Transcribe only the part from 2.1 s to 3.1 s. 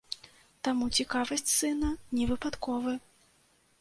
не выпадковы.